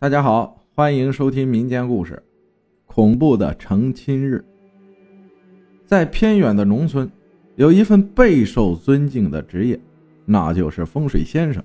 [0.00, 2.14] 大家好，欢迎收听民间故事
[2.86, 4.42] 《恐怖的成亲日》。
[5.84, 7.06] 在偏远的农村，
[7.56, 9.78] 有一份备受尊敬的职业，
[10.24, 11.62] 那就是风水先生。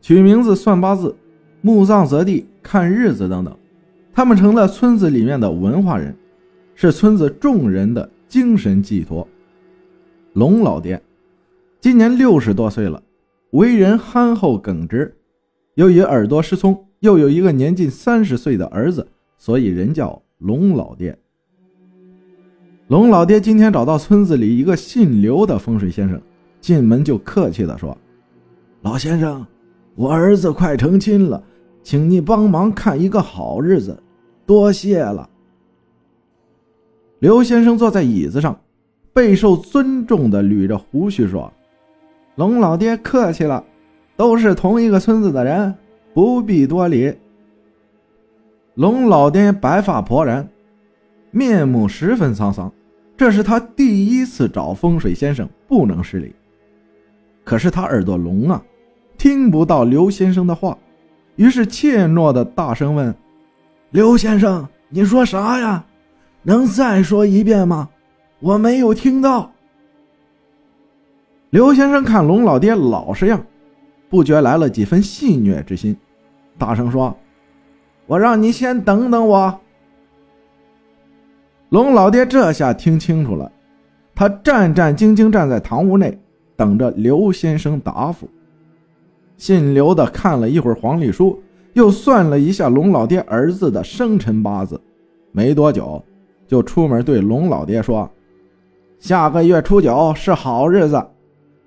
[0.00, 1.14] 取名字、算八字、
[1.60, 3.56] 墓葬择地、看日子等等，
[4.12, 6.12] 他们成了村子里面的文化人，
[6.74, 9.24] 是村子众人的精神寄托。
[10.32, 11.00] 龙老爹
[11.80, 13.00] 今年六十多岁了，
[13.52, 15.16] 为人憨厚耿直，
[15.74, 16.76] 由于耳朵失聪。
[17.00, 19.06] 又有一个年近三十岁的儿子，
[19.38, 21.18] 所以人叫龙老爹。
[22.88, 26.20] 龙老爹今天找到村子里一个姓刘的风水先生，
[26.60, 27.96] 进门就客气地说
[28.82, 29.46] ：“老先生，
[29.94, 31.42] 我儿子快成亲了，
[31.82, 33.98] 请你帮忙看一个好日子，
[34.44, 35.28] 多谢了。”
[37.20, 38.60] 刘先生坐在椅子上，
[39.14, 41.50] 备受尊重地捋着胡须说
[42.36, 43.64] ：“龙老爹客气了，
[44.16, 45.74] 都是同一个村子的人。”
[46.12, 47.14] 不必多礼。
[48.74, 50.48] 龙老爹白发婆然，
[51.30, 52.72] 面目十分沧桑。
[53.16, 56.34] 这是他第一次找风水先生，不能失礼。
[57.44, 58.62] 可是他耳朵聋啊，
[59.18, 60.78] 听不到刘先生的话，
[61.36, 63.14] 于是怯懦的大声问
[63.90, 65.84] ：“刘先生，你说啥呀？
[66.42, 67.90] 能再说一遍吗？
[68.38, 69.52] 我没有听到。”
[71.50, 73.44] 刘先生看龙老爹老实样。
[74.10, 75.96] 不觉来了几分戏谑之心，
[76.58, 77.16] 大声说
[78.06, 79.60] ：“我让你先等等我。”
[81.70, 83.50] 龙老爹这下听清楚了，
[84.12, 86.18] 他战战兢兢站在堂屋内，
[86.56, 88.28] 等着刘先生答复。
[89.36, 91.40] 姓刘的看了一会儿黄历书，
[91.74, 94.80] 又算了一下龙老爹儿子的生辰八字，
[95.30, 96.04] 没多久
[96.48, 98.10] 就出门对龙老爹说
[98.98, 101.00] ：“下个月初九是好日子。”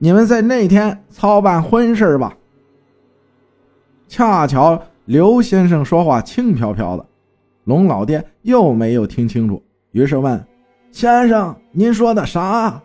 [0.04, 2.36] 你们在那天操办婚事吧。
[4.10, 7.06] 恰巧刘先生说话轻飘飘的，
[7.64, 10.46] 龙老爹又没有听清楚，于是问
[10.92, 12.84] ：“先生，您说的啥？”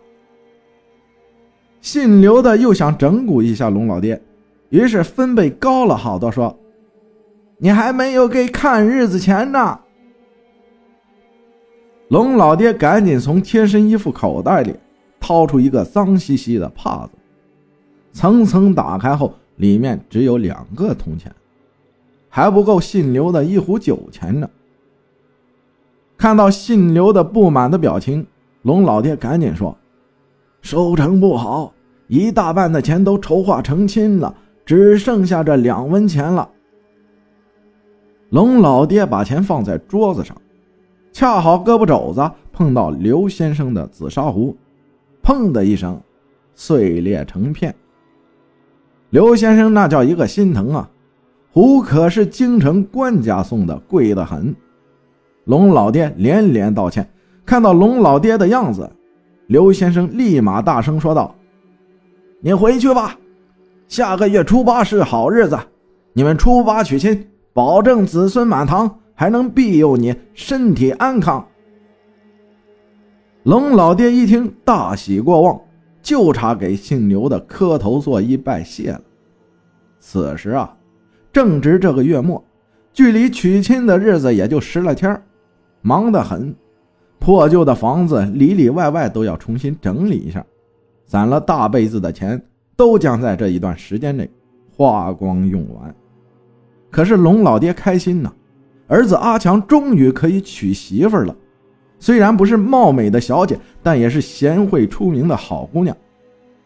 [1.82, 4.22] 姓刘的又想整蛊一下龙老爹，
[4.68, 6.56] 于是分贝高了好多，说
[7.58, 9.80] ：“你还没有给看日子钱呢。”
[12.10, 14.72] 龙老爹赶紧从贴身衣服口袋里。
[15.28, 17.10] 掏出一个脏兮兮的帕子，
[18.14, 21.30] 层层打开后，里面只有两个铜钱，
[22.30, 24.48] 还不够姓刘的一壶酒钱呢。
[26.16, 28.26] 看到姓刘的不满的表情，
[28.62, 29.76] 龙老爹赶紧说
[30.62, 31.74] ：“收成不好，
[32.06, 34.34] 一大半的钱都筹划成亲了，
[34.64, 36.48] 只剩下这两文钱了。”
[38.32, 40.34] 龙老爹把钱放在桌子上，
[41.12, 44.56] 恰好胳膊肘子碰到刘先生的紫砂壶。
[45.28, 46.00] 砰的一声，
[46.54, 47.74] 碎裂成片。
[49.10, 50.88] 刘先生那叫一个心疼啊！
[51.52, 54.56] 壶可是京城官家送的，贵得很。
[55.44, 57.06] 龙老爹连连道歉。
[57.44, 58.90] 看到龙老爹的样子，
[59.48, 61.34] 刘先生立马大声说道
[62.40, 63.14] ：“你回去吧，
[63.86, 65.58] 下个月初八是好日子，
[66.14, 71.46] 你们初八娶亲，保证子孙满堂，还能庇佑你身体安康。”
[73.48, 75.58] 龙老爹一听，大喜过望，
[76.02, 79.00] 就差给姓刘的磕头作揖拜谢了。
[79.98, 80.76] 此时啊，
[81.32, 82.44] 正值这个月末，
[82.92, 85.18] 距离娶亲的日子也就十来天
[85.80, 86.54] 忙得很。
[87.18, 90.44] 破旧的房子里里外外都要重新整理一下，
[91.06, 92.38] 攒了大辈子的钱
[92.76, 94.30] 都将在这一段时间内
[94.76, 95.94] 花光用完。
[96.90, 98.30] 可是龙老爹开心呐，
[98.88, 101.34] 儿子阿强终于可以娶媳妇了。
[102.00, 105.96] 虽然不是貌美的小姐，但也是贤惠出名的好姑娘。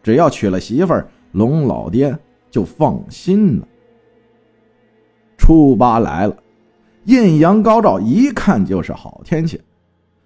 [0.01, 2.15] 只要娶了媳妇儿，龙老爹
[2.51, 3.67] 就放心了。
[5.37, 6.35] 初八来了，
[7.05, 9.59] 艳阳高照，一看就是好天气。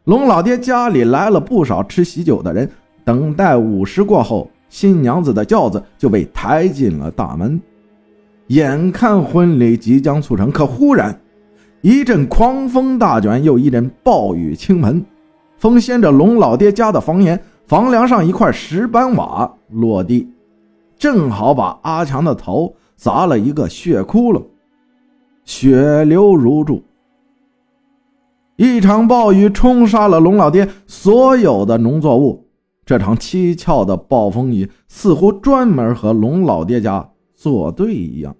[0.03, 2.69] 龙老爹家里来了不少吃喜酒的人。
[3.03, 7.59] 等待午时过后，新娘子的轿子就被抬进了大门。
[8.47, 11.17] 眼看婚礼即将促成，可忽然……
[11.81, 15.05] 一阵狂风大卷，又一阵暴雨倾盆，
[15.57, 20.27] 风掀着龙老爹家的房檐，房梁上一块石板瓦落地，
[20.97, 24.43] 正好把阿强的头砸了一个血窟窿，
[25.45, 26.83] 血流如注。
[28.55, 32.43] 一场暴雨冲杀了龙老爹所有的农作物，
[32.83, 38.35] 这场蹊跷的暴风雨似乎专门和龙老爹家作对一样。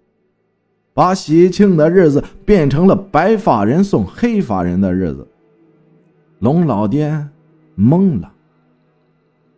[0.97, 5.27] 把喜庆的日子变成了白发人送黑发人的日子，
[6.39, 7.23] 龙老爹
[7.77, 8.33] 懵了。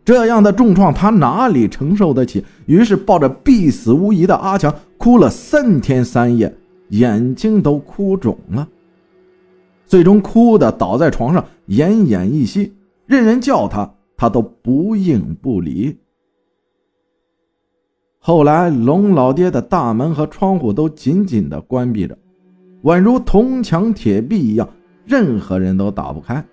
[0.04, 2.44] 这样的重创他哪里承受得起？
[2.66, 6.54] 于是抱着必死无疑的阿强哭了三天三夜，
[6.90, 8.68] 眼睛都哭肿了，
[9.86, 12.74] 最终哭的倒在床上，奄奄一息。
[13.06, 15.96] 任人叫他，他都不应不理。
[18.22, 22.16] 后来，龙老爹的大门和窗户都紧紧的关闭着，
[22.82, 24.68] 宛如铜墙铁壁一样，
[25.06, 26.44] 任何人都打不开。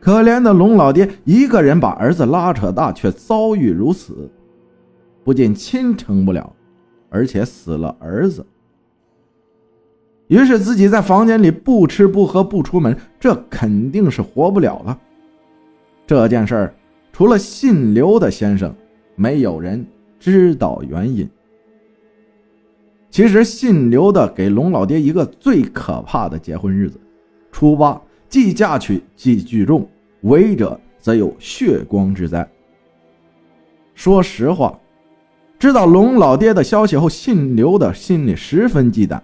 [0.00, 4.30] 可怜的龙老爹一个人把儿子拉扯大，却遭遇如此，
[5.22, 6.50] 不仅亲成不了，
[7.10, 8.44] 而且死了儿子。
[10.28, 14.98] 于是自己在房间里不吃不喝不出门，这肯定是活不了了。
[16.06, 16.74] 这件事儿，
[17.12, 18.74] 除了姓刘的先生，
[19.16, 19.86] 没有人
[20.18, 21.28] 知道原因。
[23.10, 27.00] 其实姓刘的给龙老爹一个最可怕的结婚日子：
[27.52, 29.88] 初八，既嫁娶既聚众，
[30.22, 32.48] 违者则有血光之灾。
[33.94, 34.78] 说实话，
[35.58, 39.20] 知道龙老爹的消息后，姓刘的心里十分忌惮。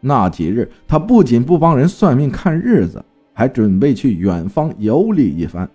[0.00, 3.04] 那几日，他不仅不帮人算命看日子。
[3.34, 5.66] 还准备去远方游历一番，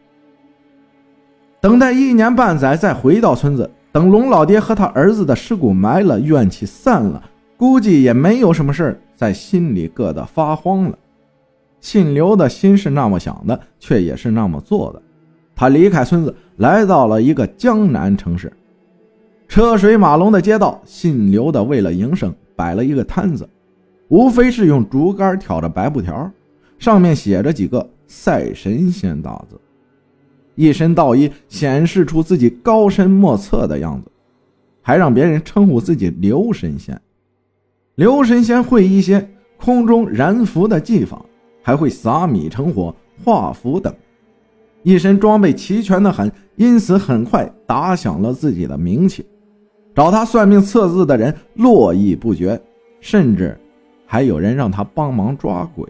[1.60, 3.68] 等待一年半载再回到村子。
[3.92, 7.24] 等龙老爹和他儿子的尸骨埋了，怨气散了，
[7.56, 10.98] 估计也没有什么事在心里硌得发慌了。
[11.80, 15.02] 姓刘的心是那么想的，却也是那么做的。
[15.56, 18.52] 他离开村子，来到了一个江南城市，
[19.48, 20.80] 车水马龙的街道。
[20.86, 23.50] 姓刘的为了营生，摆了一个摊子，
[24.10, 26.30] 无非是用竹竿挑着白布条。
[26.78, 29.60] 上面写着几个“赛神仙”大字，
[30.58, 34.12] 一身道衣，显示出自己高深莫测的样子，
[34.82, 37.00] 还让别人称呼自己“刘神仙”。
[37.96, 41.24] 刘神仙会一些空中燃符的技法，
[41.62, 42.94] 还会撒米成火、
[43.24, 43.94] 画符等，
[44.82, 49.26] 一身装备齐全的很，因此很快打响了自己的名气。
[49.96, 52.60] 找他算命测字的人络绎不绝，
[53.00, 53.56] 甚至
[54.06, 55.88] 还有人让他帮忙抓鬼。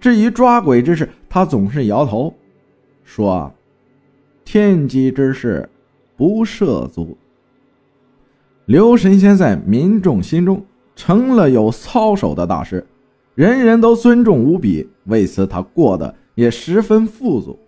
[0.00, 2.32] 至于抓鬼之事，他总是摇头，
[3.08, 3.50] 说
[4.44, 5.66] ：“天机之事，
[6.14, 7.16] 不涉足。”
[8.66, 10.62] 刘神仙在民众心中
[10.94, 12.86] 成了有操守的大师，
[13.34, 14.86] 人人都尊重无比。
[15.06, 17.58] 为此，他过得也十分富足。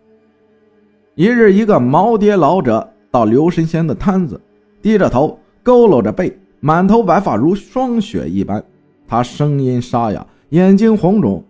[1.14, 4.38] 一日，一个耄耋老者到刘神仙的摊子，
[4.82, 8.62] 低着头，佝偻着背，满头白发如霜雪一般。
[9.08, 11.42] 他声音沙哑，眼睛红肿。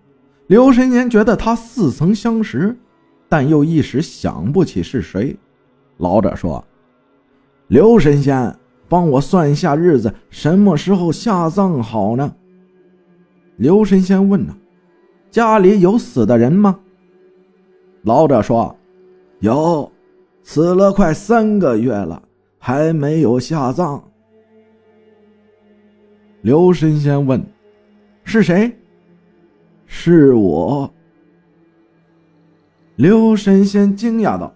[0.47, 2.77] 刘神仙觉得他似曾相识，
[3.31, 5.35] 但又一时想不起是谁。
[5.99, 6.63] 老者说
[7.69, 8.55] ：“刘神仙，
[8.89, 12.35] 帮我算一下日子，什么时候下葬好呢？”
[13.57, 14.55] 刘神仙问：“呢，
[15.31, 16.79] 家里有死的人吗？”
[18.03, 18.75] 老者说
[19.39, 19.91] ：“有，
[20.43, 22.21] 死了快三个月了，
[22.59, 24.03] 还没有下葬。”
[26.43, 27.41] 刘神仙问
[28.25, 28.75] ：“是谁？”
[29.87, 30.93] 是我，
[33.01, 34.53] 刘神仙惊讶道：“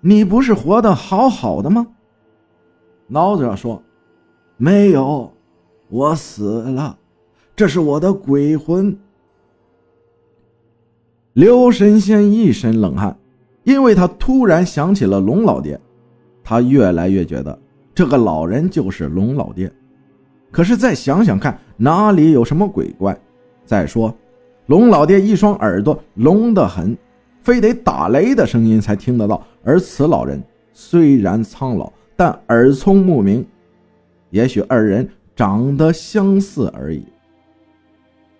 [0.00, 1.86] 你不是活得好好的吗？”
[3.08, 3.82] 老者说
[4.56, 5.30] ：“没有，
[5.90, 6.96] 我死了，
[7.54, 8.98] 这是我的鬼魂。”
[11.34, 13.14] 刘神仙一身冷汗，
[13.64, 15.78] 因为他突然想起了龙老爹，
[16.42, 17.58] 他越来越觉得
[17.94, 19.70] 这个老人就是龙老爹。
[20.50, 23.14] 可是再想想看，哪里有什么鬼怪？
[23.66, 24.14] 再说。
[24.68, 26.96] 龙老爹一双耳朵聋得很，
[27.42, 29.42] 非得打雷的声音才听得到。
[29.62, 33.44] 而此老人虽然苍老，但耳聪目明，
[34.30, 37.04] 也许二人长得相似而已。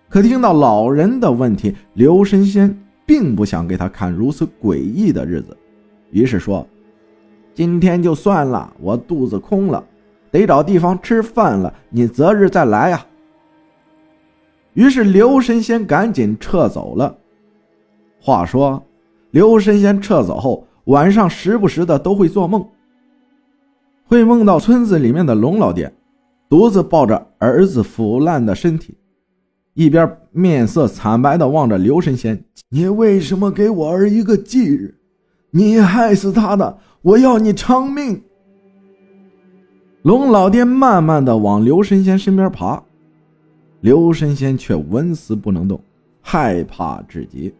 [0.09, 5.57] 可听到老人的问题，刘神仙并不想给他看如此诡异的日子，
[6.11, 6.67] 于是说
[7.53, 9.83] ：“今天就算了，我肚子空了，
[10.29, 11.73] 得找地方吃饭了。
[11.89, 13.05] 你择日再来呀。”
[14.73, 17.15] 于是刘神仙赶紧撤走了。
[18.19, 18.83] 话说，
[19.33, 22.63] 刘神仙撤走后，晚上时不时的都会做梦，
[24.05, 25.91] 会梦到村子里面的龙老爹，
[26.47, 28.95] 独自抱着儿子腐烂的身体，
[29.73, 34.93] 一边面色惨白的望着刘神仙：“你为什么给我儿一个忌日？
[35.49, 38.21] 你害死他的，我要你偿命！”
[40.03, 42.83] 龙老爹慢慢的往刘神仙身边爬。
[43.81, 45.81] 刘神仙却纹丝不能动，
[46.21, 47.51] 害怕至极。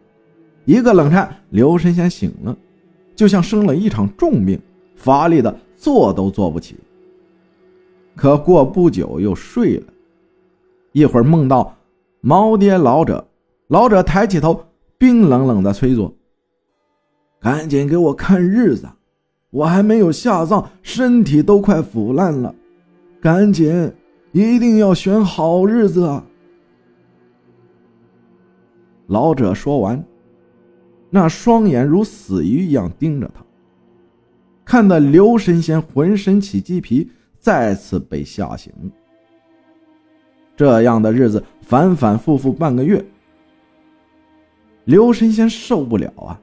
[0.64, 2.56] 一个冷颤，刘神仙醒了，
[3.14, 4.60] 就像生了一场重病，
[4.96, 6.76] 乏力的坐都坐不起。
[8.16, 9.86] 可过不久又睡了，
[10.92, 11.76] 一会儿梦到
[12.22, 13.26] 耄耋老者，
[13.68, 14.64] 老者抬起头，
[14.96, 16.16] 冰冷冷的催促
[17.40, 18.88] ：“赶紧给我看日子，
[19.50, 22.54] 我还没有下葬，身体都快腐烂了，
[23.20, 23.92] 赶紧。”
[24.34, 26.26] 一定要选好日子啊！
[29.06, 30.04] 老者说完，
[31.14, 33.40] 那双眼如死鱼一样盯着他，
[34.64, 38.72] 看得刘神仙浑身起鸡皮，再次被吓醒。
[40.56, 43.04] 这样的日子反反复复半个月，
[44.86, 46.40] 刘神仙受不了啊！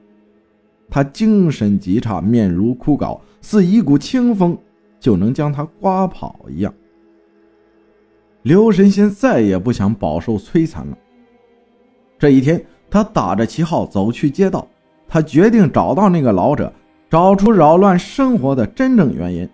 [0.88, 4.56] 他精神极差，面如枯槁，似一股清风
[4.98, 6.72] 就能将他刮跑一样。
[8.40, 10.96] 刘神仙再也不想饱受摧残了。
[12.18, 14.68] 这一天，他打着旗号走去街道，
[15.08, 16.70] 他决定找到那个老者，
[17.08, 19.48] 找出扰乱生活的真正原因。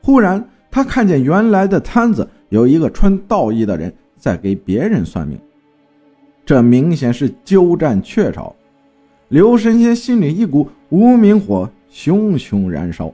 [0.00, 5.36] 忽然，他看见原来的摊子有一个穿道衣的人在给别人算命，
[6.46, 8.54] 这明显是鸠占鹊巢。
[9.26, 13.12] 刘神仙心里一股无名火熊熊燃烧，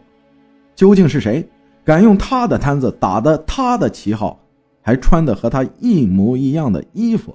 [0.74, 1.48] 究竟是谁
[1.82, 4.38] 敢用他的摊子打的他的旗号，
[4.82, 7.34] 还穿的和他一模一样的衣服？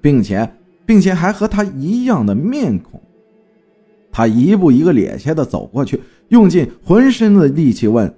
[0.00, 0.48] 并且，
[0.88, 2.98] 并且还和他一样的面孔。
[4.10, 8.12] 他一步一个趔趄的走过去，用尽浑身的力气问：“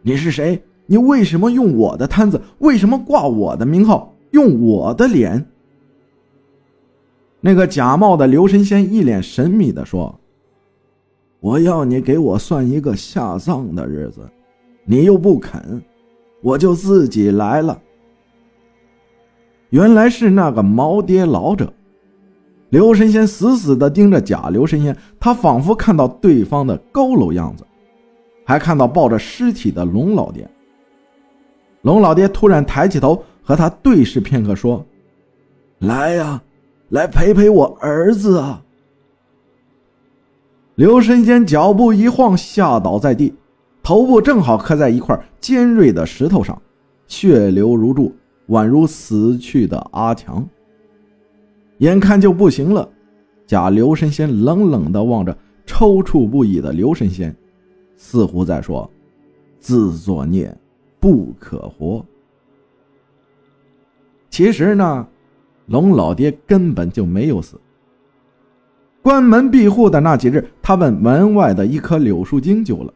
[0.00, 0.58] 你是谁？
[0.86, 2.40] 你为什么用我的摊子？
[2.60, 4.10] 为什么挂我的名号？
[4.30, 5.44] 用我的脸？”
[7.42, 10.18] 那个假冒的刘神仙一脸神秘的说
[11.40, 14.26] ：“我要你给我算一个下葬的日子，
[14.86, 15.82] 你又不肯，
[16.42, 17.78] 我就自己来了。”
[19.68, 21.70] 原来是那个毛爹老者，
[22.74, 27.64] 刘神仙死死地盯着假刘神仙，他仿佛看到对方的佝偻样子，
[28.44, 30.50] 还看到抱着尸体的龙老爹。
[31.82, 34.84] 龙老爹突然抬起头和他对视片刻，说
[35.78, 36.42] ：“来呀，
[36.88, 38.60] 来陪陪我儿子啊！”
[40.74, 43.32] 刘神仙脚步一晃，吓倒在地，
[43.84, 46.60] 头部正好磕在一块尖锐的石头上，
[47.06, 48.12] 血流如注。
[48.48, 50.44] 宛如死去的阿强，
[51.84, 52.88] 眼看就不行了。
[53.46, 55.36] 假刘神仙冷冷地望着
[55.66, 57.36] 抽搐不已的刘神仙，
[57.94, 58.90] 似乎在说
[59.60, 60.56] ：“自作孽
[60.98, 62.02] 不可活。”
[64.30, 65.06] 其实呢，
[65.66, 67.60] 龙老爹根本就没有死。
[69.02, 72.94] 关门闭户的那几日，他问门外的一棵柳树精救了。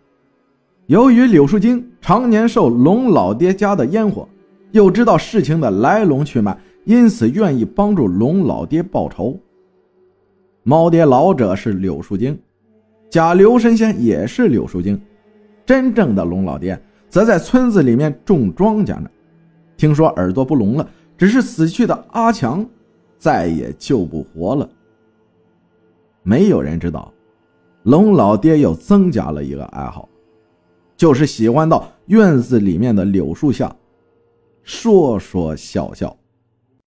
[0.87, 4.27] 由于柳树精常年受龙老爹家的烟火。
[4.73, 6.55] 又知道事情的来龙去脉，
[6.89, 9.39] 因此愿意帮助龙老爹报仇。
[10.63, 12.41] 猫爹老者是柳树精，
[13.11, 14.99] 假刘神仙也是柳树精，
[15.67, 16.81] 真正的龙老爹
[17.11, 19.11] 则在村子里面种庄稼呢。
[19.77, 22.67] 听说耳朵不聋了，只是死去的阿强
[23.19, 24.67] 再也救不活了。
[26.23, 27.13] 没有人知道，
[27.83, 30.09] 龙老爹又增加了一个爱好，
[30.97, 33.71] 就是喜欢到院子里面的柳树下。
[34.63, 36.17] 说说笑笑。